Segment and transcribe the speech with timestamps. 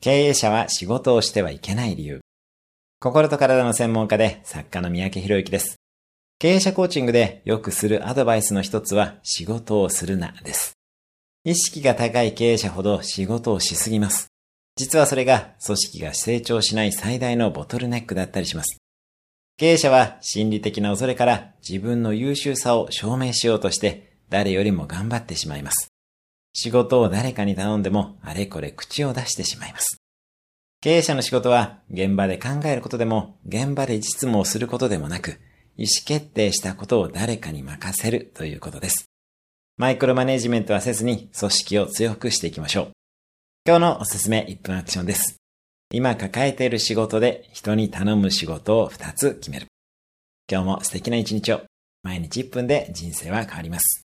[0.00, 2.20] 経営者は仕事をしてはいけない理由。
[3.00, 5.74] 心と体の専門家で作家の三宅博之です。
[6.38, 10.74] 経営者コーチングでよくするアドバイスの一つは仕事をするなです。
[11.44, 14.28] 意識が高い経営者ほど仕事をしすぎます。
[14.76, 18.78] 実はそれが組織が成長しない最大のボトルネックだったりします。
[19.56, 25.88] 経営者は心理的な恐れから自分の優秀さを証明しようとして誰よりも頑張ってしまいます。
[26.60, 30.02] 仕事を誰かに頼んでもあれこれ口を出してしまいます。
[30.80, 35.38] 経営者の仕事は現場で考えることでも現場で実務をすることでもなく
[35.76, 39.08] 意思決定したことを誰かに任せるということです。
[39.76, 42.90] マイクロマネジメントはせずに組織を強くしていきましょう。
[43.64, 45.36] 今日のおすすめ1分アクションです。
[45.92, 49.66] 今抱えている仕事で人に頼む仕事を2つ決める。
[50.50, 51.60] 今日も素敵な一日を。
[52.02, 54.07] 毎日1分で人生は変わります。